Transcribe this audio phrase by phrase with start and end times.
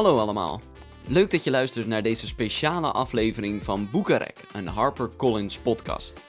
[0.00, 0.60] Hallo allemaal.
[1.06, 6.20] Leuk dat je luistert naar deze speciale aflevering van Boekenrek, een HarperCollins podcast.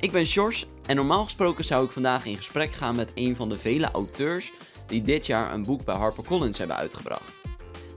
[0.00, 3.48] Ik ben Sjors en normaal gesproken zou ik vandaag in gesprek gaan met een van
[3.48, 4.52] de vele auteurs
[4.86, 7.42] die dit jaar een boek bij HarperCollins hebben uitgebracht.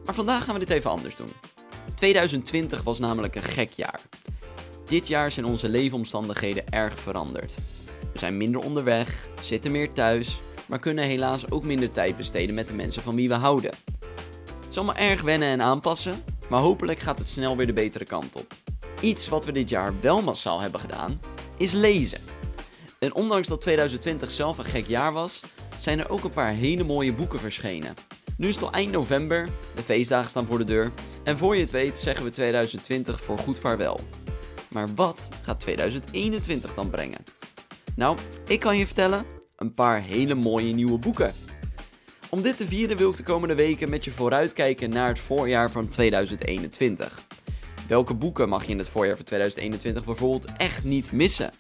[0.06, 1.34] Maar vandaag gaan we dit even anders doen.
[1.96, 4.02] 2020 was namelijk een gek jaar.
[4.86, 7.56] Dit jaar zijn onze leefomstandigheden erg veranderd.
[8.14, 12.68] We zijn minder onderweg, zitten meer thuis, maar kunnen helaas ook minder tijd besteden met
[12.68, 13.91] de mensen van wie we houden.
[14.72, 18.06] Het is allemaal erg wennen en aanpassen, maar hopelijk gaat het snel weer de betere
[18.06, 18.54] kant op.
[19.02, 21.22] Iets wat we dit jaar wel massaal hebben gedaan,
[21.58, 22.20] is lezen.
[23.00, 25.40] En ondanks dat 2020 zelf een gek jaar was,
[25.78, 27.94] zijn er ook een paar hele mooie boeken verschenen.
[28.38, 30.92] Nu is het al eind november, de feestdagen staan voor de deur
[31.24, 34.00] en voor je het weet zeggen we 2020 voor goed vaarwel.
[34.70, 37.24] Maar wat gaat 2021 dan brengen?
[37.96, 41.34] Nou, ik kan je vertellen, een paar hele mooie nieuwe boeken.
[42.32, 45.72] Om dit te vieren wil ik de komende weken met je vooruitkijken naar het voorjaar
[45.72, 47.26] van 2021.
[47.88, 51.52] Welke boeken mag je in het voorjaar van 2021 bijvoorbeeld echt niet missen?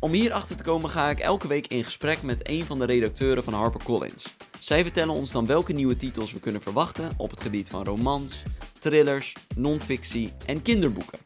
[0.00, 3.44] Om hierachter te komen ga ik elke week in gesprek met een van de redacteuren
[3.44, 4.36] van HarperCollins.
[4.60, 8.42] Zij vertellen ons dan welke nieuwe titels we kunnen verwachten op het gebied van romans,
[8.78, 11.18] thrillers, non-fictie en kinderboeken.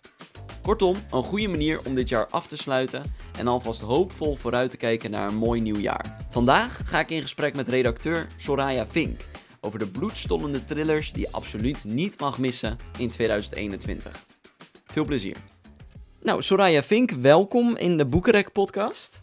[0.63, 3.03] Kortom, een goede manier om dit jaar af te sluiten
[3.39, 6.27] en alvast hoopvol vooruit te kijken naar een mooi nieuw jaar.
[6.29, 9.21] Vandaag ga ik in gesprek met redacteur Soraya Fink
[9.61, 14.25] over de bloedstollende thrillers die je absoluut niet mag missen in 2021.
[14.85, 15.37] Veel plezier.
[16.23, 19.19] Nou, Soraya Fink, welkom in de Boekenrek podcast.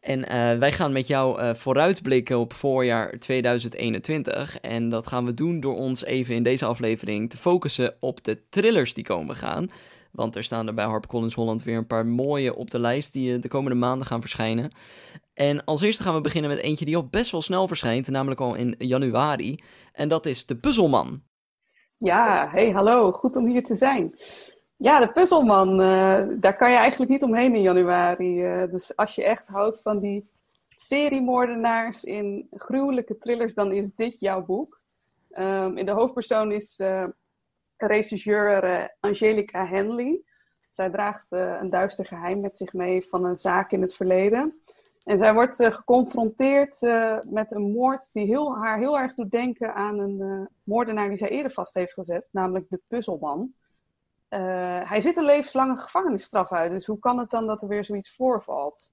[0.00, 4.60] En uh, wij gaan met jou uh, vooruitblikken op voorjaar 2021.
[4.60, 8.38] En dat gaan we doen door ons even in deze aflevering te focussen op de
[8.48, 9.70] thrillers die komen gaan.
[10.12, 13.38] Want er staan er bij HarperCollins Holland weer een paar mooie op de lijst die
[13.38, 14.70] de komende maanden gaan verschijnen.
[15.34, 18.40] En als eerste gaan we beginnen met eentje die al best wel snel verschijnt, namelijk
[18.40, 19.62] al in januari.
[19.92, 21.22] En dat is De Puzzelman.
[21.98, 23.12] Ja, hey, hallo.
[23.12, 24.14] Goed om hier te zijn.
[24.76, 28.44] Ja, De Puzzelman, uh, daar kan je eigenlijk niet omheen in januari.
[28.44, 30.30] Uh, dus als je echt houdt van die
[30.68, 34.80] seriemoordenaars in gruwelijke thrillers, dan is dit jouw boek.
[35.38, 36.80] Um, in de hoofdpersoon is
[37.86, 40.22] regisseur uh, Angelica Henley.
[40.70, 44.60] Zij draagt uh, een duister geheim met zich mee van een zaak in het verleden.
[45.04, 46.80] En zij wordt uh, geconfronteerd
[47.28, 51.28] met een moord die heel, haar heel erg doet denken aan een moordenaar die zij
[51.28, 53.54] eerder vast heeft gezet, namelijk de puzzelman.
[54.84, 58.14] hij zit een levenslange gevangenisstraf uit, dus hoe kan het dan dat er weer zoiets
[58.14, 58.90] voorvalt?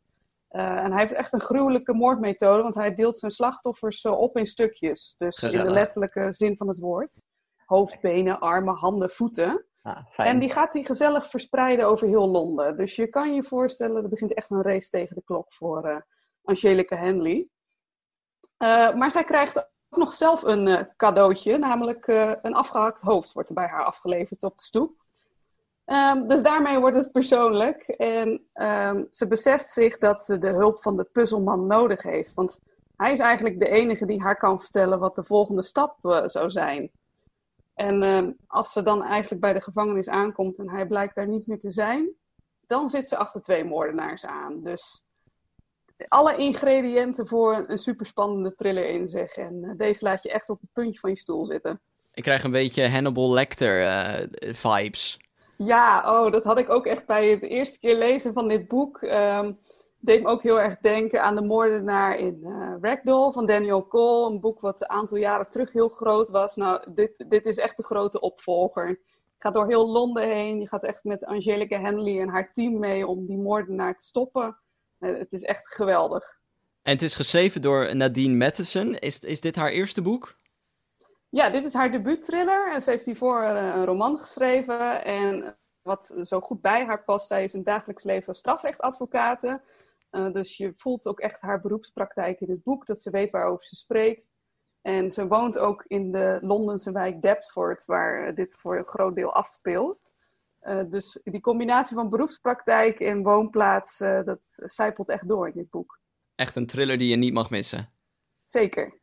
[0.50, 5.16] en hij heeft echt een gruwelijke moordmethode, want hij deelt zijn slachtoffers op in stukjes.
[5.18, 5.66] Dus Gezellig.
[5.66, 7.20] in de letterlijke zin van het woord
[7.68, 9.66] hoofd, benen, armen, handen, voeten.
[9.84, 12.78] Ah, en die gaat hij gezellig verspreiden over heel Londen.
[12.78, 15.98] Dus je kan je voorstellen, er begint echt een race tegen de klok voor uh,
[16.44, 17.48] Angelica Henley.
[18.58, 22.08] Uh, maar zij krijgt ook nog zelf een uh, cadeautje, namelijk
[22.42, 25.06] een afgehakt hoofd wordt er bij haar afgeleverd op de stoep.
[25.86, 27.88] Um, dus daarmee wordt het persoonlijk.
[27.88, 32.34] En um, ze beseft zich dat ze de hulp van de puzzelman nodig heeft.
[32.34, 32.60] Want
[32.96, 36.92] hij is eigenlijk de enige die haar kan vertellen wat de volgende stap zou zijn.
[37.78, 41.48] En uh, als ze dan eigenlijk bij de gevangenis aankomt en hij blijkt daar niet
[41.48, 42.10] meer te zijn,
[42.68, 44.64] dan zit ze achter twee moordenaars aan.
[44.64, 45.04] Dus
[46.08, 49.36] alle ingrediënten voor een superspannende thriller in zich.
[49.36, 51.82] En uh, deze laat je echt op het puntje van je stoel zitten.
[52.14, 55.20] Ik krijg een beetje Hannibal Lecter uh, vibes.
[55.58, 59.02] Ja, oh, dat had ik ook echt bij het eerste keer lezen van dit boek.
[59.02, 59.58] Um,
[60.00, 64.32] deed me ook heel erg denken aan de moordenaar in uh, Ragdoll van Daniel Cole.
[64.32, 66.56] Een boek wat een aantal jaren terug heel groot was.
[66.56, 68.88] Nou, dit, dit is echt de grote opvolger.
[68.90, 69.00] Je
[69.40, 70.60] gaat door heel Londen heen.
[70.60, 74.58] Je gaat echt met Angelica Henley en haar team mee om die moordenaar te stoppen.
[75.00, 76.38] Uh, het is echt geweldig.
[76.82, 78.94] En het is geschreven door Nadine Matheson.
[78.94, 80.38] Is, is dit haar eerste boek?
[81.30, 82.82] Ja, dit is haar debuutthriller.
[82.82, 85.06] Ze heeft hiervoor uh, een roman geschreven.
[85.06, 89.62] En wat zo goed bij haar past, zij is een dagelijks leven als strafrechtadvocate.
[90.18, 93.66] Uh, dus je voelt ook echt haar beroepspraktijk in het boek, dat ze weet waarover
[93.66, 94.26] ze spreekt.
[94.82, 99.34] En ze woont ook in de Londense wijk Deptford, waar dit voor een groot deel
[99.34, 100.12] afspeelt.
[100.62, 105.70] Uh, dus die combinatie van beroepspraktijk en woonplaats, uh, dat zijpelt echt door in dit
[105.70, 106.00] boek.
[106.36, 107.90] Echt een thriller die je niet mag missen.
[108.44, 108.94] Zeker.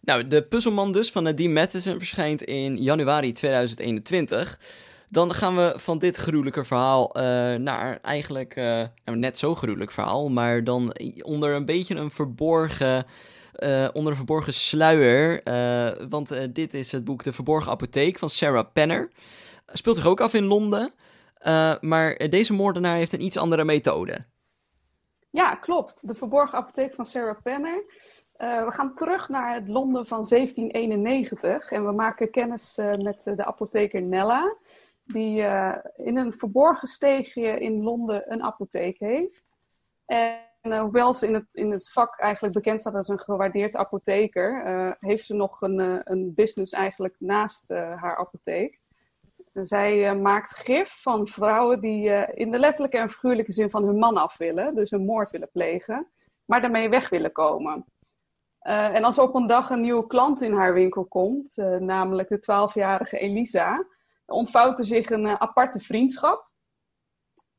[0.00, 4.60] Nou, de puzzelman dus van Nadine Matheson verschijnt in januari 2021.
[5.08, 7.22] Dan gaan we van dit gruwelijke verhaal uh,
[7.54, 8.64] naar eigenlijk uh,
[9.04, 13.04] nou, net zo gruwelijk verhaal, maar dan onder een beetje een verborgen,
[13.58, 15.40] uh, onder een verborgen sluier.
[16.08, 19.10] want dit is het boek De Verborgen Apotheek van Sarah Penner.
[19.66, 20.92] Speelt zich ook af in Londen,
[21.80, 24.24] maar deze moordenaar heeft een iets andere methode.
[25.30, 26.08] Ja, klopt.
[26.08, 27.84] De Verborgen Apotheek van Sarah Penner.
[28.38, 34.02] we gaan terug naar het Londen van 1791 en we maken kennis met de apotheker
[34.02, 34.56] Nella,
[35.06, 35.42] die
[35.96, 39.50] in een verborgen steegje in Londen een apotheek heeft.
[40.06, 44.96] En hoewel ze in het, in het vak eigenlijk bekend staat als een gewaardeerd apotheker,
[45.00, 48.80] heeft ze nog een, een business eigenlijk naast haar apotheek.
[49.52, 54.16] Zij maakt gif van vrouwen die in de letterlijke en figuurlijke zin van hun man
[54.16, 56.08] af willen, dus een moord willen plegen,
[56.44, 57.84] maar daarmee weg willen komen.
[58.66, 63.18] En als op een dag een nieuwe klant in haar winkel komt, namelijk de 12-jarige
[63.18, 63.86] Elisa,
[64.26, 66.50] ontvouwt er zich een aparte vriendschap.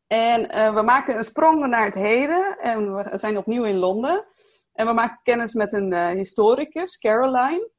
[0.08, 0.42] En
[0.74, 4.26] we maken een sprong naar het heden en we zijn opnieuw in Londen.
[4.74, 7.70] En we maken kennis met een historicus, Caroline.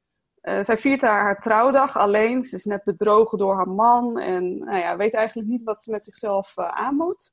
[0.41, 2.43] Zij viert haar, trouwdag alleen.
[2.43, 5.91] Ze is net bedrogen door haar man en nou ja, weet eigenlijk niet wat ze
[5.91, 7.31] met zichzelf aan moet.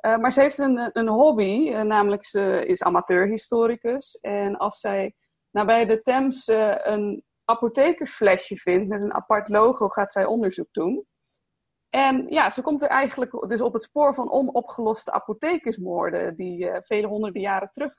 [0.00, 4.18] Maar ze heeft een, een hobby, namelijk ze is amateurhistoricus.
[4.20, 5.14] En als zij
[5.50, 6.46] nabij de Thames
[6.82, 11.06] een apothekersflesje vindt met een apart logo, gaat zij onderzoek doen.
[11.90, 17.06] En ja, ze komt er eigenlijk dus op het spoor van onopgeloste apothekersmoorden die vele
[17.06, 17.92] honderden jaren terug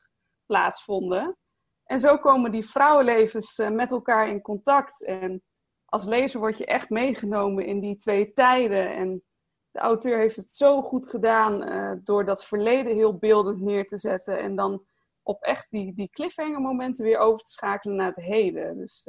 [0.46, 1.38] plaatsvonden.
[1.84, 5.04] En zo komen die vrouwenlevens uh, met elkaar in contact.
[5.04, 5.44] En
[5.86, 8.96] als lezer word je echt meegenomen in die twee tijden.
[8.96, 9.24] En
[9.72, 13.98] de auteur heeft het zo goed gedaan uh, door dat verleden heel beeldend neer te
[13.98, 14.40] zetten.
[14.40, 14.86] En dan
[15.24, 18.78] op echt die, die cliffhanger momenten weer over te schakelen naar het heden.
[18.78, 19.08] Dus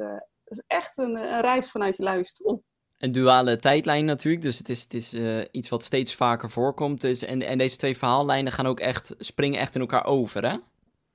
[0.57, 2.65] het is echt een, een, reis vanuit je luie stoel.
[2.99, 5.15] Een duale tijdlijn natuurlijk, dus het is, het is
[5.51, 7.01] iets wat steeds vaker voorkomt.
[7.01, 10.57] Dus, en, en deze twee verhaallijnen gaan ook echt, springen echt in elkaar over, hè?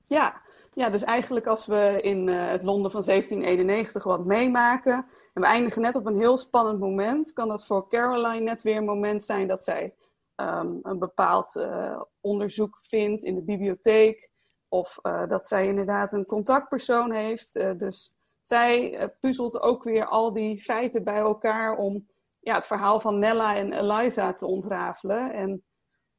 [0.06, 0.42] Ja,
[0.78, 5.46] ja, dus eigenlijk als we in uh, het Londen van 1791 wat meemaken en we
[5.46, 9.24] eindigen net op een heel spannend moment, kan dat voor Caroline net weer een moment
[9.24, 9.94] zijn dat zij
[10.36, 14.30] um, een bepaald uh, onderzoek vindt in de bibliotheek
[14.68, 14.98] of
[15.28, 17.52] dat zij inderdaad een contactpersoon heeft.
[17.52, 18.14] dus
[18.48, 22.06] zij puzzelt ook weer al die feiten bij elkaar om
[22.40, 25.32] ja, het verhaal van Nella en Eliza te ontrafelen.
[25.32, 25.62] En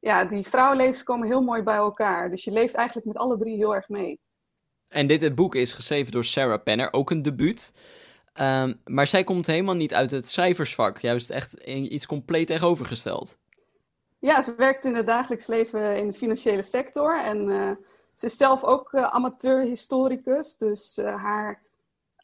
[0.00, 2.30] ja, die vrouwenlevens komen heel mooi bij elkaar.
[2.30, 4.20] Dus je leeft eigenlijk met alle drie heel erg mee.
[4.88, 7.72] En dit het boek is geschreven door Sarah Penner, ook een debuut.
[8.40, 13.38] Um, maar zij komt helemaal niet uit het cijfersvak, juist echt iets compleet tegenovergesteld.
[14.18, 17.70] Ja, ze werkt in het dagelijks leven in de financiële sector en uh,
[18.14, 20.56] ze is zelf ook uh, amateur-historicus.
[20.56, 21.62] Dus uh, haar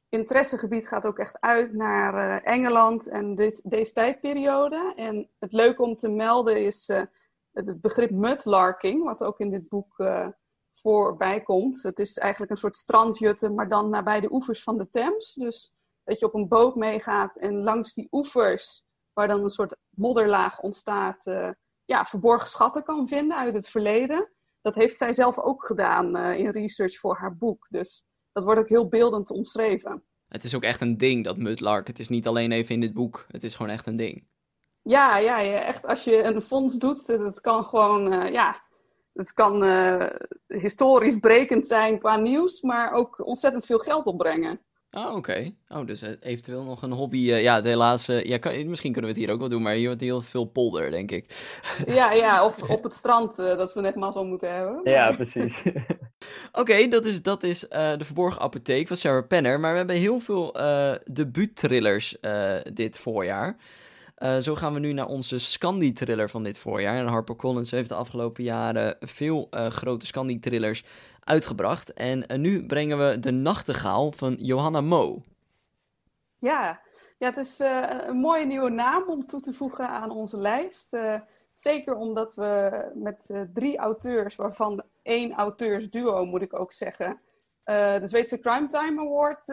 [0.09, 4.93] interessegebied gaat ook echt uit naar Engeland en dit, deze tijdperiode.
[4.97, 6.87] En het leuke om te melden is
[7.53, 10.05] het begrip mudlarking, wat ook in dit boek
[10.73, 11.83] voorbij komt.
[11.83, 15.35] Het is eigenlijk een soort strandjutten, maar dan nabij de oevers van de Thames.
[15.35, 15.75] Dus
[16.05, 20.61] dat je op een boot meegaat en langs die oevers, waar dan een soort modderlaag
[20.61, 21.51] ontstaat, uh,
[21.85, 24.31] ja, verborgen schatten kan vinden uit het verleden.
[24.61, 27.67] Dat heeft zij zelf ook gedaan uh, in research voor haar boek.
[27.71, 28.05] Dus
[28.37, 30.03] dat wordt ook heel beeldend omschreven.
[30.29, 31.87] Het is ook echt een ding, dat mudlark.
[31.87, 33.27] Het is niet alleen even in dit boek.
[33.31, 34.25] Het is gewoon echt een ding.
[34.83, 38.63] Ja, ja, ja echt als je een fonds doet, dat kan gewoon, uh, ja,
[39.13, 40.07] het kan uh,
[40.47, 44.61] historisch brekend zijn qua nieuws, maar ook ontzettend veel geld opbrengen.
[44.91, 45.51] Oh, oké.
[45.69, 47.19] Oh, dus eh, eventueel nog een hobby.
[47.19, 48.09] Uh, ja, helaas.
[48.09, 50.21] Uh, ja, kan, misschien kunnen we het hier ook wel doen, maar hier wordt heel
[50.21, 51.55] veel polder, denk ik.
[51.87, 54.81] Ja, ja of op het strand dat we net mazzel moeten hebben.
[54.85, 55.63] Ja, precies.
[56.53, 59.61] Oké, dat is, dat is De Verborgen Apotheek van Sarah Penner.
[59.61, 60.53] Maar we hebben heel veel
[61.13, 62.17] debuut-thrillers
[62.73, 63.57] dit voorjaar.
[64.43, 66.97] Zo gaan we nu naar onze Scandi-thriller van dit voorjaar.
[66.97, 70.85] En HarperCollins heeft de afgelopen jaren veel grote Scandi-thrillers
[71.21, 71.93] uitgebracht.
[71.93, 75.23] En nu brengen we De Nachtegaal van Johanna Mo.
[76.39, 76.81] Ja,
[77.19, 77.59] ja het is
[78.07, 80.97] een mooie nieuwe naam om toe te voegen aan onze lijst.
[81.57, 87.21] Zeker omdat we met drie auteurs, waarvan één auteursduo moet ik ook zeggen...
[87.65, 89.47] de Zweedse Crime Time Award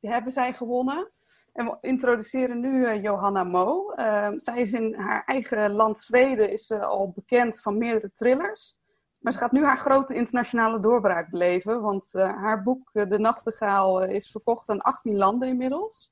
[0.00, 1.10] hebben zij gewonnen...
[1.52, 3.92] En we introduceren nu Johanna Mo.
[3.96, 8.76] Uh, zij is in haar eigen land Zweden is, al bekend van meerdere thrillers.
[9.18, 11.80] Maar ze gaat nu haar grote internationale doorbraak beleven.
[11.80, 16.10] Want eh, haar boek De Nachtegaal is verkocht aan 18 landen inmiddels.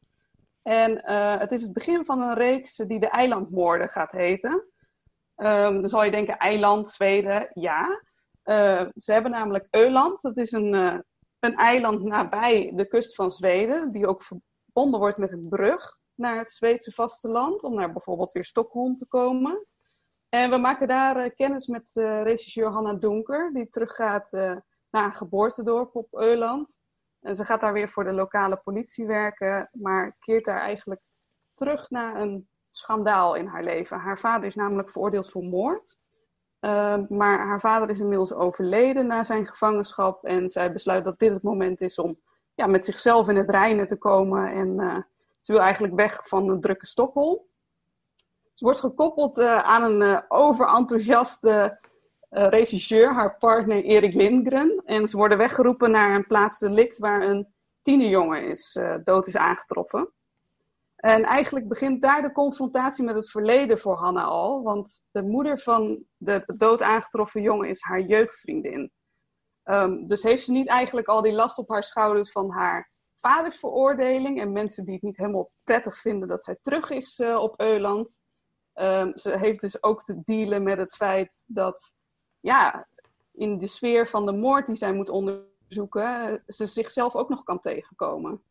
[0.62, 1.04] En
[1.38, 4.64] het is het begin van een reeks die de eilandmoorden gaat heten.
[5.36, 8.02] Um, dan zal je denken, eiland, Zweden, ja.
[8.94, 10.20] ze hebben namelijk Öland.
[10.20, 10.72] Dat is een,
[11.38, 13.90] een eiland nabij de kust van Zweden.
[13.92, 18.44] Die ook verbonden wordt met een brug naar het Zweedse vasteland, om naar bijvoorbeeld weer
[18.44, 19.66] Stockholm te komen.
[20.28, 24.56] En we maken daar uh, kennis met uh, regisseur Hanna Donker, die teruggaat uh,
[24.90, 26.78] naar een geboortedorp op Euland.
[27.20, 31.00] En ze gaat daar weer voor de lokale politie werken, maar keert daar eigenlijk
[31.52, 33.98] terug naar een schandaal in haar leven.
[33.98, 35.98] Haar vader is namelijk veroordeeld voor moord.
[36.60, 40.24] Ehm, maar haar vader is inmiddels overleden na zijn gevangenschap.
[40.24, 42.20] En zij besluit dat dit het moment is om
[42.54, 44.52] ja, met zichzelf in het reinen te komen.
[44.52, 44.96] En uh,
[45.40, 47.38] ze wil eigenlijk weg van een drukke Stockholm.
[48.52, 51.78] Ze wordt gekoppeld uh, aan een uh, overenthousiaste
[52.30, 54.82] regisseur, haar partner Erik Lindgren.
[54.84, 60.12] En ze worden weggeroepen naar een plaats delict waar een tienerjongen is, dood is aangetroffen.
[61.04, 64.62] En eigenlijk begint daar de confrontatie met het verleden voor Hanna al.
[64.62, 68.92] Want de moeder van de dood aangetroffen jongen is haar jeugdvriendin.
[69.64, 73.58] Um, dus heeft ze niet eigenlijk al die last op haar schouders van haar vaders
[73.58, 77.60] veroordeling en mensen die het niet helemaal prettig vinden dat zij terug is uh, op
[77.60, 78.20] Euland.
[78.74, 81.94] Um, ze heeft dus ook te dealen met het feit dat
[82.40, 82.88] ja,
[83.32, 87.60] in de sfeer van de moord die zij moet onderzoeken, ze zichzelf ook nog kan
[87.60, 88.42] tegenkomen.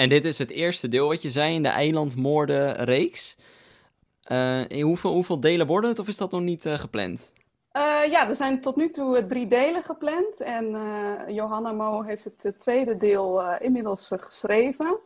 [0.00, 3.38] En dit is het eerste deel wat je zei in de eilandmoorden-reeks.
[4.32, 7.32] Uh, in hoeveel, hoeveel delen worden het of is dat nog niet uh, gepland?
[7.72, 10.40] Uh, ja, er zijn tot nu toe drie delen gepland.
[10.40, 10.76] En
[11.28, 14.98] Johanna Mo heeft het tweede deel inmiddels geschreven.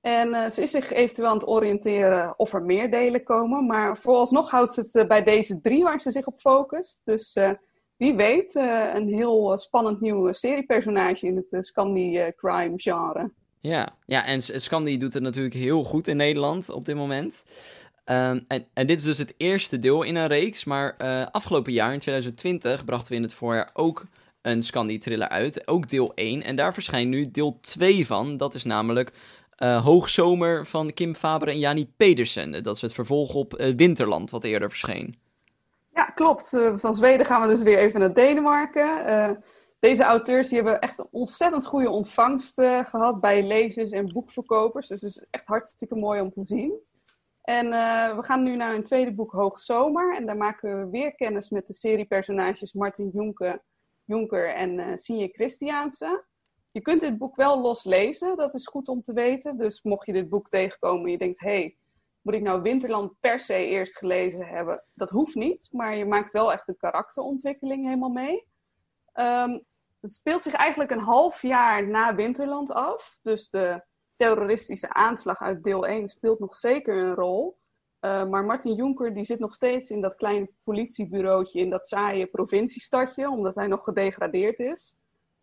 [0.00, 3.66] En ze is zich eventueel aan het oriënteren of er meer delen komen.
[3.66, 7.00] Maar vooralsnog houdt ze het bij deze drie waar ze zich op focust.
[7.04, 7.36] Dus
[7.96, 8.54] wie weet,
[8.94, 13.30] een heel spannend nieuw seriepersonage in het Scandi crime genre.
[13.60, 17.44] Ja, ja en Scandi doet het natuurlijk heel goed in Nederland op dit moment.
[18.04, 20.64] Um, en, dit is dus het eerste deel in een reeks.
[20.64, 24.04] Maar uh, afgelopen jaar, in 2020, brachten we in het voorjaar ook
[24.42, 25.68] een Scandi-thriller uit.
[25.68, 26.42] Ook deel 1.
[26.42, 28.36] En daar verschijnt nu deel 2 van.
[28.36, 29.12] Dat is namelijk
[29.58, 32.62] uh, Hoogzomer van Kim Faber en Jani Pedersen.
[32.62, 35.18] Dat is het vervolg op uh, Winterland, wat eerder verscheen.
[35.94, 36.56] Ja, klopt.
[36.74, 39.06] van Zweden gaan we dus weer even naar Denemarken
[39.80, 44.88] deze auteurs die hebben echt een ontzettend goede ontvangst uh, gehad bij lezers en boekverkopers.
[44.88, 46.78] Dus het is echt hartstikke mooi om te zien.
[47.40, 50.16] En uh, we gaan nu naar een tweede boek, Hoogzomer.
[50.16, 53.62] En daar maken we weer kennis met de seriepersonages Martin Jonke,
[54.04, 56.24] Jonker en uh, Signe Christiaanse.
[56.70, 59.56] Je kunt dit boek wel los lezen, dat is goed om te weten.
[59.56, 61.76] Dus mocht je dit boek tegenkomen en je denkt, hé, hey,
[62.22, 64.82] moet ik nou Winterland per se eerst gelezen hebben?
[64.94, 68.48] Dat hoeft niet, maar je maakt wel echt de karakterontwikkeling helemaal mee.
[69.14, 69.64] Um,
[70.00, 73.18] het speelt zich eigenlijk een half jaar na Winterland af.
[73.22, 73.84] Dus de
[74.16, 77.58] terroristische aanslag uit deel 1 speelt nog zeker een rol.
[78.00, 82.26] Uh, maar Martin Jonker die zit nog steeds in dat kleine politiebureautje in dat saaie
[82.26, 84.94] provinciestadje, omdat hij nog gedegradeerd is.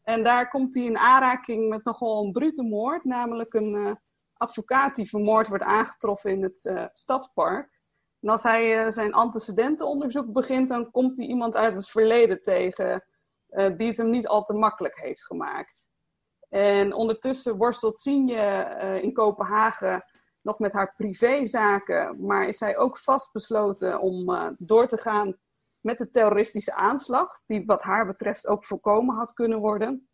[0.04, 3.92] En daar komt hij in aanraking met nogal een brute moord, namelijk een uh,
[4.34, 7.80] advocaat die vermoord wordt aangetroffen in het uh, stadspark.
[8.22, 13.04] En als hij zijn antecedentenonderzoek begint, dan komt hij iemand uit het verleden tegen
[13.50, 15.90] uh, die het hem niet al te makkelijk heeft gemaakt.
[16.50, 20.04] En ondertussen worstelt Signe uh, in Kopenhagen
[20.42, 25.38] nog met haar privézaken, maar is zij ook vastbesloten om uh, door te gaan
[25.80, 30.10] met de terroristische aanslag, die wat haar betreft ook voorkomen had kunnen worden.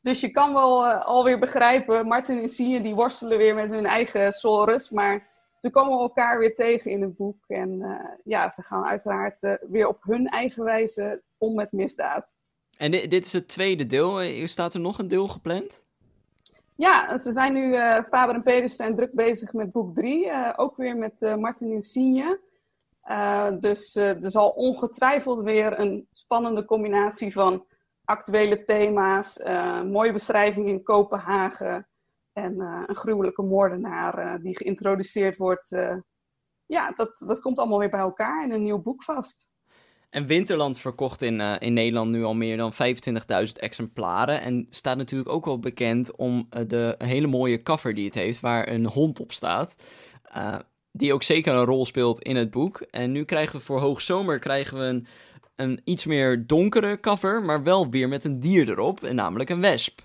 [0.00, 4.32] Dus je kan wel alweer begrijpen, Martin en Signe die worstelen weer met hun eigen
[4.32, 5.31] sores, maar
[5.62, 7.44] ze komen elkaar weer tegen in het boek.
[7.46, 12.32] En uh, ja, ze gaan uiteraard uh, weer op hun eigen wijze om met misdaad.
[12.78, 14.20] En dit, dit, is het tweede deel.
[14.20, 15.84] Eh, staat er nog een deel gepland?
[16.76, 20.26] Ja, ze zijn nu, uh, Faber en Peders zijn druk bezig met boek 3.
[20.26, 22.40] Uh, ook weer met Martin Insigne.
[23.60, 27.64] dus er zal ongetwijfeld weer een spannende combinatie van
[28.04, 29.38] actuele thema's,
[29.84, 31.86] mooie beschrijving in Kopenhagen,
[32.32, 35.72] en uh, een gruwelijke moordenaar uh, die geïntroduceerd wordt.
[35.72, 35.96] Uh,
[36.66, 39.50] ja, dat, dat komt allemaal weer bij elkaar in een nieuw boek vast.
[40.10, 42.78] En Winterland verkocht in, in Nederland nu al meer dan 25.000
[43.52, 44.40] exemplaren.
[44.40, 48.68] En staat natuurlijk ook wel bekend om de hele mooie cover die het heeft, waar
[48.68, 49.76] een hond op staat.
[50.90, 52.80] die ook zeker een rol speelt in het boek.
[52.80, 55.06] En nu krijgen we voor Hoogzomer krijgen we een,
[55.56, 59.60] een iets meer donkere cover, maar wel weer met een dier erop, en namelijk een
[59.60, 60.00] wesp.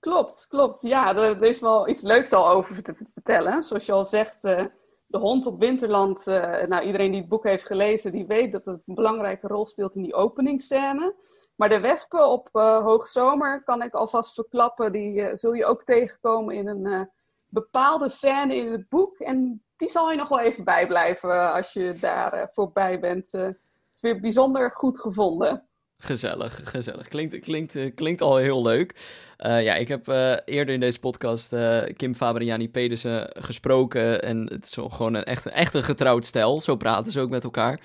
[0.00, 0.82] Klopt, klopt.
[0.82, 3.62] Ja, er, is wel iets leuks al over te vertellen.
[3.62, 4.64] Zoals je al zegt, uh,
[5.06, 6.26] de hond op Winterland.
[6.26, 9.66] Uh, nou, iedereen die het boek heeft gelezen, die weet dat het een belangrijke rol
[9.66, 11.14] speelt in die openingsscène.
[11.56, 14.92] Maar de wespen op uh, Hoogzomer kan ik alvast verklappen.
[14.92, 17.10] Die zul je ook tegenkomen in een
[17.46, 19.18] bepaalde scène in het boek.
[19.18, 23.32] En die zal je nog wel even bijblijven als je daar voorbij bent.
[23.32, 23.58] het
[23.94, 25.69] is weer bijzonder goed gevonden.
[26.02, 27.08] Gezellig, gezellig.
[27.08, 28.94] Klinkt, klinkt, eh, klinkt al heel leuk.
[29.38, 31.54] Uh, ja, ik heb uh, eerder in deze podcast
[31.96, 34.22] Kim Faber en Jani Pedersen gesproken.
[34.22, 36.60] En het is gewoon een echt, echt een getrouwd stijl.
[36.60, 37.80] Zo praten ze ook met elkaar.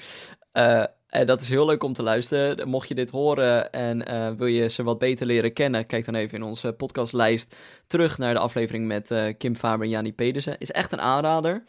[1.09, 2.69] en dat is heel leuk om te luisteren.
[2.69, 6.37] Mocht je dit horen en wil je ze wat beter leren kennen, kijk dan even
[6.37, 7.55] in onze podcastlijst
[7.87, 10.57] terug naar de aflevering met Kim Faber en Jani Pedersen.
[10.57, 11.63] Is echt een aanrader.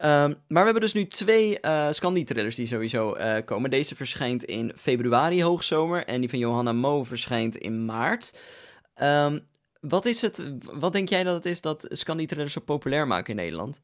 [0.00, 3.70] Ehm, maar we hebben dus nu twee uh, Scandi-thrillers die sowieso uh, komen.
[3.70, 6.04] Deze verschijnt in februari, hoogzomer.
[6.04, 8.34] En die van Johanna Mo verschijnt in maart.
[9.02, 9.46] Um,
[9.80, 13.36] wat, is het, wat denk jij dat het is dat Scandi-thrillers zo populair maken in
[13.36, 13.80] Nederland?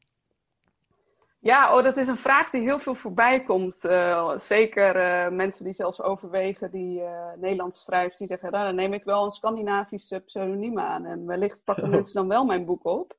[1.39, 3.79] Ja, oh, dat is een vraag die heel veel voorbij komt.
[3.85, 4.93] Uh, zeker
[5.33, 7.01] mensen die zelfs overwegen, die
[7.35, 11.05] Nederlandse schrijvers, die zeggen, nou, dan neem ik wel een Scandinavische pseudoniem aan.
[11.05, 13.15] En wellicht pakken mensen dan wel mijn boek op.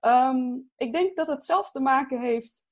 [0.00, 2.64] Um, ik denk dat het zelf te maken heeft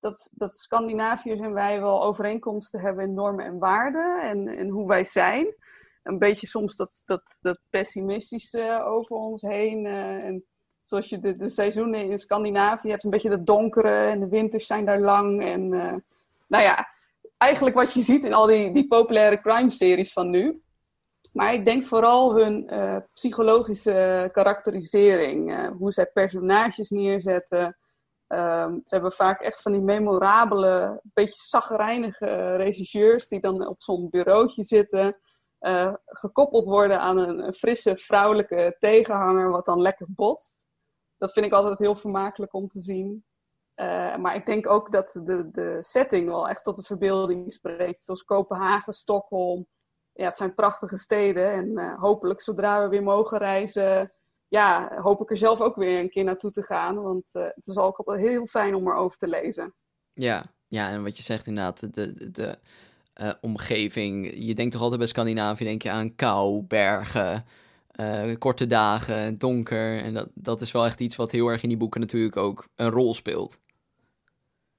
[0.00, 4.88] dat, dat Scandinaviërs en wij wel overeenkomsten hebben in normen en waarden en, en hoe
[4.88, 5.54] wij zijn.
[6.02, 9.84] Een beetje soms dat, dat, dat pessimistische over ons heen.
[9.84, 10.44] Uh, en
[10.84, 14.66] zoals je de, de seizoenen in Scandinavië hebt, een beetje dat donkere en de winters
[14.66, 15.44] zijn daar lang.
[15.44, 15.94] En uh,
[16.46, 16.88] nou ja,
[17.36, 20.62] eigenlijk wat je ziet in al die, die populaire crime-series van nu.
[21.32, 25.50] Maar ik denk vooral hun uh, psychologische karakterisering.
[25.50, 27.76] Uh, hoe zij personages neerzetten.
[28.28, 34.10] Um, ze hebben vaak echt van die memorabele, beetje zagrijnige regisseurs die dan op zo'n
[34.10, 35.16] bureautje zitten.
[35.60, 40.66] Uh, gekoppeld worden aan een, een, frisse vrouwelijke tegenhanger, wat dan lekker botst.
[41.18, 43.24] Dat vind ik altijd heel vermakelijk om te zien.
[44.18, 48.02] maar ik denk ook dat de, de setting wel echt tot de verbeelding spreekt.
[48.02, 49.66] Zoals Kopenhagen, Stockholm,
[50.12, 51.52] ja, het zijn prachtige steden.
[51.52, 54.12] En uh, hopelijk zodra we weer mogen reizen,
[54.48, 57.02] ja, hoop ik er zelf ook weer een keer naartoe te gaan.
[57.02, 59.74] Want uh, het is ook altijd heel fijn om erover te lezen.
[60.12, 62.58] Ja, ja en wat je zegt inderdaad, de, de, de
[63.20, 64.32] uh, omgeving.
[64.34, 67.44] Je denkt toch altijd bij Scandinavië, denk je aan kou, bergen,
[68.38, 70.02] korte dagen, donker.
[70.02, 72.68] En dat, dat is wel echt iets wat heel erg in die boeken natuurlijk ook
[72.76, 73.60] een rol speelt.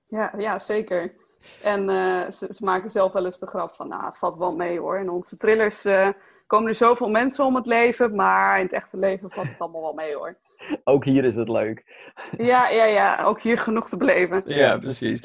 [0.06, 1.16] Ja, ja zeker.
[1.64, 4.56] En uh, ze, ze, maken zelf wel eens de grap van, nou, het valt wel
[4.56, 5.00] mee hoor.
[5.00, 6.08] In onze thrillers uh,
[6.48, 9.82] komen er zoveel mensen om het leven, maar in het echte leven valt het allemaal
[9.82, 10.38] wel mee hoor.
[10.84, 11.84] Ook hier is het leuk.
[12.38, 13.24] Ja, ja, ja.
[13.24, 14.44] Ook hier genoeg te beleven.
[14.46, 15.22] Ja, precies.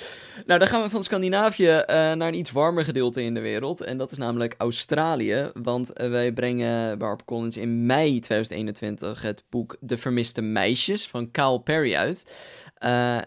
[0.47, 3.81] Nou, dan gaan we van Scandinavië uh, naar een iets warmer gedeelte in de wereld.
[3.81, 5.51] En dat is namelijk Australië.
[5.63, 11.61] Want wij brengen bij Collins in mei 2021 het boek De Vermiste Meisjes van Kyle
[11.61, 12.27] Perry uit.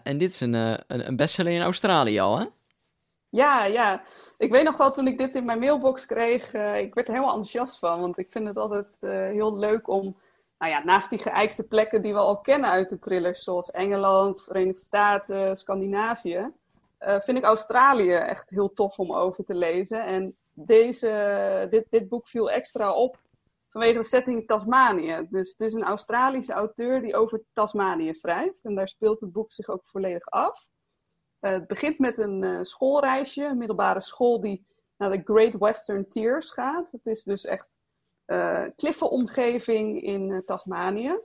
[0.02, 2.44] en dit is een, een, een bestseller in Australië al, hè?
[3.32, 4.02] Ja, ja.
[4.38, 7.14] Ik weet nog wel toen ik dit in mijn mailbox kreeg, uh, ik werd er
[7.14, 8.00] helemaal enthousiast van.
[8.00, 10.16] Want ik vind het altijd uh, heel leuk om,
[10.58, 14.42] nou ja, naast die geëikte plekken die we al kennen uit de thrillers, zoals Engeland,
[14.42, 16.52] Verenigde Staten, Scandinavië,
[17.00, 20.04] uh, vind ik Australië echt heel tof om over te lezen.
[20.04, 23.18] En deze, dit, dit boek viel extra op
[23.68, 25.26] vanwege de setting Tasmanië.
[25.30, 28.64] Dus het is een Australische auteur die over Tasmanië schrijft.
[28.64, 30.66] En daar speelt het boek zich ook volledig af.
[31.42, 36.08] Uh, het begint met een uh, schoolreisje, een middelbare school die naar de Great Western
[36.08, 36.90] Tiers gaat.
[36.90, 37.78] Het is dus echt
[38.26, 41.18] uh, kliffenomgeving in Tasmanië.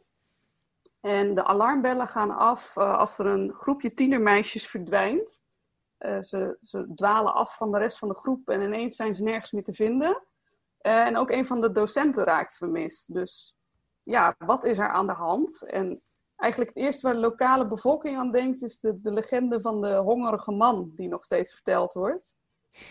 [0.99, 5.41] En de alarmbellen gaan af als er een groepje tienermeisjes verdwijnt.
[5.97, 9.51] Ze, ze, dwalen af van de rest van de groep en ineens zijn ze nergens
[9.51, 10.23] meer te vinden.
[10.77, 13.13] en ook een van de docenten raakt vermist.
[13.13, 13.55] Dus
[14.03, 15.63] ja, wat is er aan de hand?
[15.63, 16.01] En
[16.37, 19.95] eigenlijk het eerste waar de lokale bevolking aan denkt, is de, de legende van de
[19.95, 22.35] hongerige man, die nog steeds verteld wordt.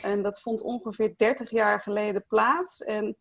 [0.03, 3.17] En dat vond ongeveer 30 jaar geleden plaats en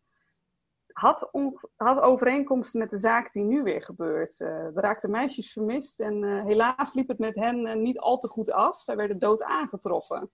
[0.86, 1.30] had,
[1.76, 4.40] had overeenkomsten met de zaak die nu weer gebeurt.
[4.40, 8.18] Uh, er raakten meisjes vermist en uh, helaas liep het met hen uh, niet al
[8.18, 8.82] te goed af.
[8.82, 10.30] Zij werden dood aangetroffen.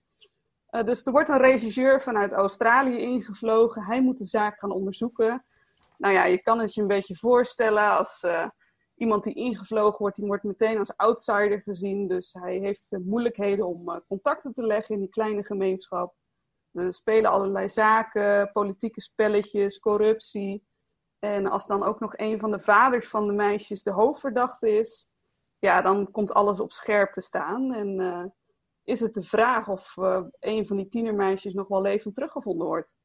[0.85, 3.83] dus er wordt een regisseur vanuit Australië ingevlogen.
[3.83, 5.45] Hij moet de zaak gaan onderzoeken.
[5.97, 8.23] Nou ja, je kan het je een beetje voorstellen als
[8.95, 12.07] iemand die ingevlogen wordt, die wordt meteen als outsider gezien.
[12.07, 16.15] Dus hij heeft moeilijkheden om uh, contacten te leggen in die kleine gemeenschap.
[16.71, 20.67] Er spelen allerlei zaken, politieke spelletjes, corruptie.
[21.19, 25.07] En als dan ook nog een van de vaders van de meisjes de hoofdverdachte is,
[25.59, 27.73] ja, dan komt alles op scherp te staan.
[27.73, 28.25] En uh,
[28.83, 29.97] is het de vraag of
[30.39, 32.95] een van die tienermeisjes nog wel levend teruggevonden wordt.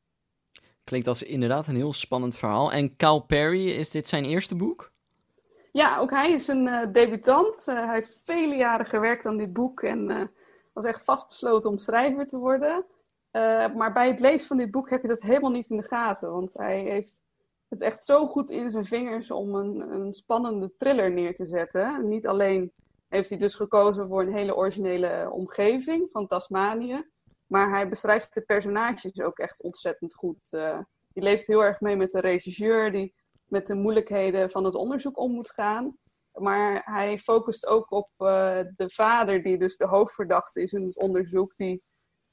[0.84, 2.72] Klinkt als inderdaad een heel spannend verhaal.
[2.72, 4.92] En Cal Perry, is dit zijn eerste boek?
[5.78, 7.64] Ja, ook hij is een uh, debutant.
[7.68, 10.22] Uh, hij heeft vele jaren gewerkt aan dit boek en uh,
[10.72, 12.86] was echt vastbesloten om schrijver te worden.
[13.76, 16.30] maar bij het lezen van dit boek heb je dat helemaal niet in de gaten.
[16.30, 17.20] Want hij heeft
[17.68, 22.08] het echt zo goed in zijn vingers om een, een spannende thriller neer te zetten.
[22.08, 22.72] niet alleen
[23.08, 27.08] heeft hij dus gekozen voor een hele originele omgeving van Tasmanië.
[27.46, 30.50] Maar hij beschrijft de personages ook echt ontzettend goed.
[31.12, 32.92] die leeft heel erg mee met de regisseur.
[32.92, 33.14] Die
[33.48, 35.96] met de moeilijkheden van het onderzoek om moet gaan.
[36.32, 40.98] Maar hij focust ook op uh, de vader, die dus de hoofdverdachte is in het
[40.98, 41.82] onderzoek, die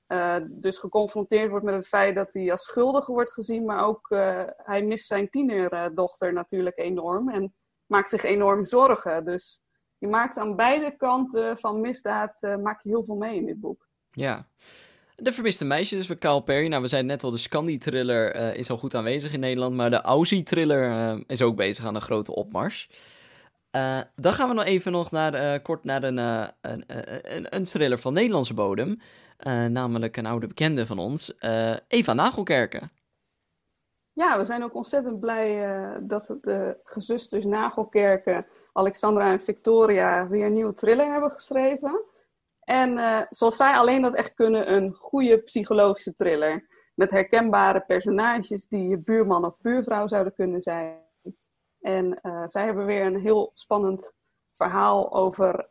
[0.07, 4.09] uh, dus geconfronteerd wordt met het feit dat hij als schuldige wordt gezien, maar ook
[4.09, 9.25] uh, hij mist zijn tienerdochter natuurlijk enorm en maakt zich enorm zorgen.
[9.25, 9.61] Dus
[9.97, 13.87] je maakt aan beide kanten van misdaad maak je heel veel mee in dit boek.
[14.11, 14.47] Ja.
[15.15, 16.67] De Vermiste Meisjes van Kyle Perry.
[16.67, 19.75] Nou, we zeiden net al, de Scandi-thriller is al goed aanwezig in Nederland.
[19.75, 22.89] Maar de Aussie-thriller is ook bezig aan een grote opmars.
[23.75, 27.97] Uh, dan gaan we nog even nog naar, kort naar een, een, een, een, thriller
[27.97, 28.99] van Nederlandse bodem.
[29.69, 31.33] namelijk een oude bekende van ons,
[31.87, 32.91] Eva Nagelkerken.
[34.13, 40.53] Ja, we zijn ook ontzettend blij dat de gezusters Nagelkerken, Alexandra en Victoria, weer een
[40.53, 42.01] nieuwe thriller hebben geschreven.
[42.65, 46.67] En uh, zoals zij alleen dat echt kunnen, een goede psychologische thriller.
[46.93, 51.03] Met herkenbare personages die je buurman of buurvrouw zouden kunnen zijn.
[51.81, 54.13] En uh, zij hebben weer een heel spannend
[54.53, 55.69] verhaal over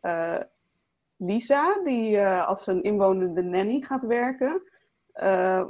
[1.16, 4.62] Lisa, die als een inwonende nanny gaat werken.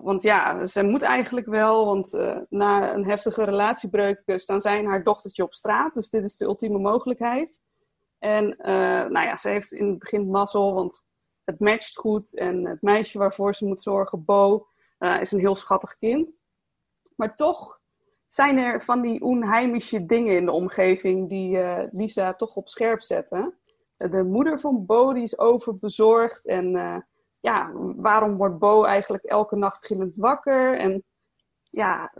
[0.03, 2.13] Want ja, ze moet eigenlijk wel, want
[2.49, 5.95] na een heftige relatiebreuk staan zij en haar dochtertje op straat.
[5.95, 7.61] Dus dit is de ultieme mogelijkheid.
[8.19, 8.57] En
[9.13, 11.05] nou ja, ze heeft in het begin mazzel, want
[11.45, 12.37] het matcht goed.
[12.37, 14.67] En het meisje waarvoor ze moet zorgen, Bo,
[15.21, 16.43] is een heel schattig kind.
[17.17, 17.81] Maar toch
[18.29, 21.59] zijn er van die onheimische dingen in de omgeving die
[21.91, 23.55] Lisa toch op scherp zetten.
[23.97, 26.71] De moeder van Bo die is overbezorgd en
[27.41, 30.79] ja, waarom wordt Bo eigenlijk elke nacht gillend wakker?
[30.79, 31.05] En
[31.65, 32.13] ja,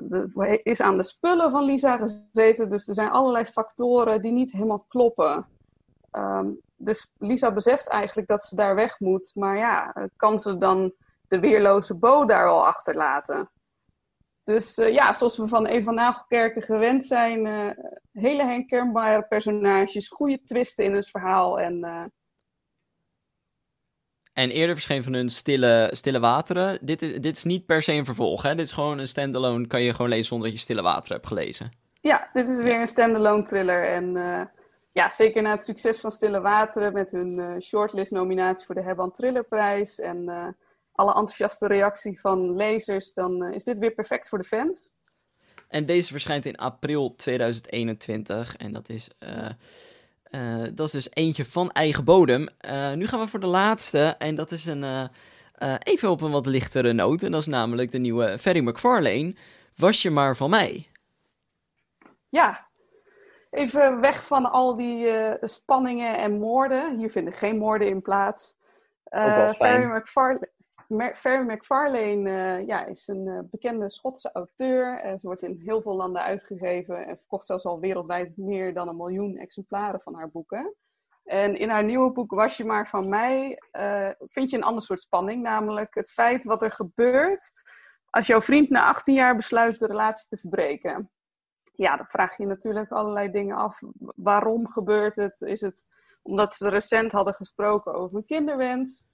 [0.63, 2.71] is aan de spullen van Lisa gezeten.
[2.71, 5.47] Dus er zijn allerlei factoren die niet helemaal kloppen.
[6.11, 6.51] Ehm,
[6.85, 9.31] dus Lisa beseft eigenlijk dat ze daar weg moet.
[9.35, 10.95] Maar ja, kan ze dan
[11.29, 13.51] de weerloze Bo daar al achterlaten?
[14.45, 17.71] Dus uh, ja, zoals we van Eva Nagelkerken gewend zijn, uh,
[18.13, 22.05] hele herkenbare personages, goede twisten in het verhaal en uh,
[24.33, 26.79] en eerder verscheen van hun Stille, stille Wateren.
[26.83, 28.55] Dit is, dit is niet per se een vervolg, hè?
[28.55, 31.29] Dit is gewoon een standalone, kan je gewoon lezen zonder dat je Stille Wateren hebt
[31.29, 31.73] gelezen.
[32.01, 33.89] Ja, dit is weer een standalone thriller.
[33.89, 34.17] En
[34.95, 38.83] ja, zeker na het succes van Stille Wateren met hun uh, shortlist nominatie voor de
[38.83, 40.47] Hebban Thrillerprijs en uh,
[40.93, 44.91] alle enthousiaste reactie van lezers, dan is dit weer perfect voor de fans.
[45.69, 49.11] En deze verschijnt in april 2021 en dat is...
[50.75, 52.49] Dat is dus eentje van eigen bodem.
[52.95, 54.15] Nu gaan we voor de laatste.
[54.19, 55.11] En dat is een,
[55.79, 57.23] even op een wat lichtere noot.
[57.23, 59.35] En dat is namelijk de nieuwe Ferry McFarlane.
[59.77, 60.89] Was je maar van mij.
[62.29, 62.67] Ja,
[63.55, 65.09] even weg van al die
[65.41, 66.97] spanningen en moorden.
[66.99, 68.57] Hier vinden geen moorden in plaats.
[69.55, 70.49] Ferry McFarlane,
[71.15, 75.01] Ferry McFarlane uh, ja, is een bekende Schotse auteur.
[75.03, 78.97] Ze wordt in heel veel landen uitgegeven en verkocht zelfs al wereldwijd meer dan een
[78.97, 80.75] miljoen exemplaren van haar boeken.
[81.25, 83.59] En in haar nieuwe boek Was je maar van mij
[84.19, 87.51] vind je een ander soort spanning, namelijk het feit wat er gebeurt
[88.11, 91.11] als jouw vriend na 18 jaar besluit de relatie te verbreken.
[91.77, 93.81] Ja, dan vraag je natuurlijk allerlei dingen af.
[94.17, 95.41] Waarom gebeurt het?
[95.41, 95.85] Is het
[96.23, 99.07] omdat ze recent hadden gesproken over een kinderwens?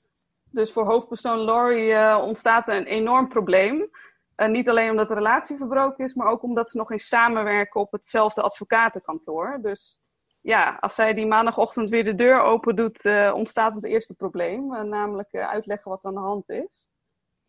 [0.51, 3.91] Dus voor hoofdpersoon Laurie uh, ontstaat een enorm probleem.
[4.37, 7.81] Uh, niet alleen omdat de relatie verbroken is, maar ook omdat ze nog eens samenwerken
[7.81, 9.59] op hetzelfde advocatenkantoor.
[9.63, 10.01] Dus
[10.41, 14.89] ja, als zij die maandagochtend weer de deur open doet, uh, ontstaat het eerste probleem.
[14.89, 16.89] namelijk uitleggen wat aan de hand is.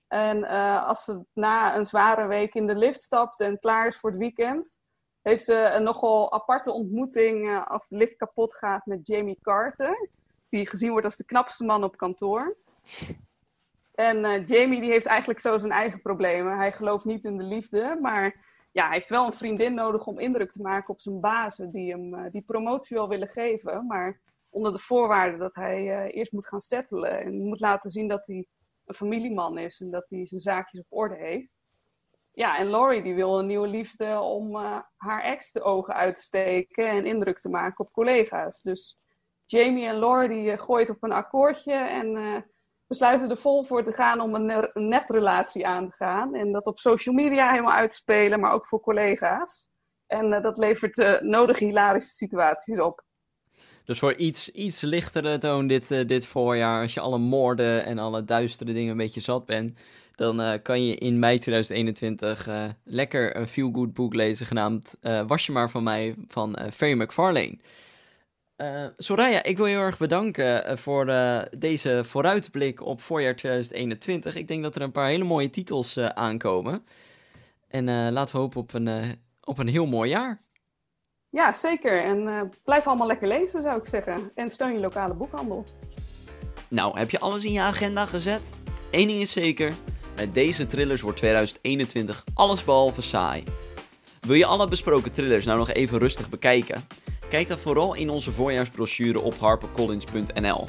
[0.07, 0.43] En
[0.85, 4.19] als ze na een zware week in de lift stapt en klaar is voor het
[4.19, 4.79] weekend,
[5.21, 10.09] heeft ze een nogal aparte ontmoeting als de lift kapot gaat met Jamie Carter.
[10.49, 12.57] Die gezien wordt als de knapste man op kantoor.
[13.95, 16.57] En uh, Jamie die heeft eigenlijk zo zijn eigen problemen.
[16.57, 20.19] Hij gelooft niet in de liefde, maar ja, hij heeft wel een vriendin nodig om
[20.19, 23.85] indruk te maken op zijn bazen die hem uh, die promotie wel willen geven.
[23.87, 28.25] Maar onder de voorwaarde dat hij eerst moet gaan settelen en moet laten zien dat
[28.25, 28.47] hij
[28.85, 31.60] een familieman is en dat hij zijn zaakjes op orde heeft.
[32.33, 34.55] Ja, en Laurie die wil een nieuwe liefde om
[34.97, 38.61] haar ex de ogen uit te steken en indruk te maken op collega's.
[38.61, 38.97] Dus
[39.45, 42.45] Jamie en Laurie die gooit op een akkoordje en
[42.87, 46.35] besluiten er vol voor te gaan om een, een neprelatie aan te gaan.
[46.35, 49.69] En dat op social media helemaal uit te spelen, maar ook voor collega's.
[50.07, 53.03] En dat levert nodige hilarische situaties op.
[53.85, 58.23] Dus voor iets, iets lichtere toon dit, dit voorjaar, als je alle moorden en alle
[58.23, 59.79] duistere dingen een beetje zat bent,
[60.21, 62.47] dan kan je in mei 2021
[62.83, 67.57] lekker een feel-good boek lezen genaamd Was je maar van mij van Ferry McFarlane.
[68.97, 71.05] Soraya, ik wil je heel erg bedanken eh, voor
[71.57, 74.35] deze vooruitblik op voorjaar 2021.
[74.35, 76.85] Ik denk dat er een paar hele mooie titels aankomen.
[77.67, 80.41] En laten we hopen op een, op een heel mooi jaar.
[81.29, 82.03] Ja, zeker.
[82.03, 84.31] En blijf allemaal lekker lezen, zou ik zeggen.
[84.35, 85.65] En steun je lokale boekhandel.
[86.67, 88.41] Nou, heb je alles in je agenda gezet?
[88.91, 89.73] Eén ding is zeker.
[90.21, 93.43] Met deze thrillers wordt 2021 allesbehalve saai.
[94.19, 96.87] Wil je alle besproken thrillers nou nog even rustig bekijken?
[97.29, 100.67] Kijk dan vooral in onze voorjaarsbrochure op harpercollins.nl.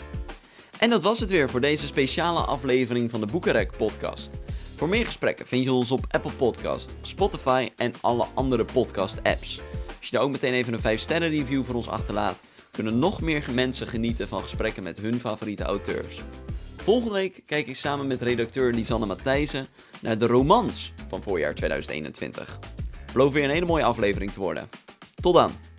[0.78, 4.30] En dat was het weer voor deze speciale aflevering van de Boekenrek podcast.
[4.76, 9.60] Voor meer gesprekken vind je ons op Apple Podcast, Spotify en alle andere podcast apps.
[9.98, 13.20] Als je daar ook meteen even een 5 sterren review voor ons achterlaat, kunnen nog
[13.20, 16.22] meer mensen genieten van gesprekken met hun favoriete auteurs.
[16.82, 19.66] Volgende week kijk ik samen met redacteur Lisanne Matthijssen
[20.00, 22.58] naar de romans van voorjaar 2021.
[23.12, 24.68] Beloof weer een hele mooie aflevering te worden.
[25.14, 25.71] Tot dan!